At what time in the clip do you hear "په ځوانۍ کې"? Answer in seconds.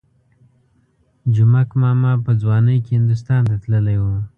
2.23-2.91